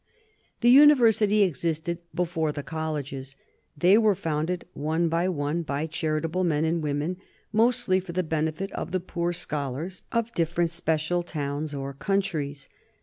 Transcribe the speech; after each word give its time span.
The 0.61 0.71
University 0.71 1.43
existed 1.43 1.99
before 2.11 2.51
the 2.51 2.63
colleges. 2.63 3.35
They 3.77 3.99
were 3.99 4.15
founded, 4.15 4.65
one 4.73 5.09
by 5.09 5.29
one, 5.29 5.61
by 5.61 5.85
charitable 5.85 6.43
men 6.43 6.65
and 6.65 6.81
women, 6.81 7.17
mostly 7.53 7.99
for 7.99 8.11
the 8.11 8.23
benefit 8.23 8.71
of 8.71 8.89
the 8.93 8.99
poor 8.99 9.31
scholars 9.31 10.01
of 10.11 10.31
different 10.33 10.71
special 10.71 11.21
towns 11.21 11.75
or 11.75 11.93
countries. 11.93 12.67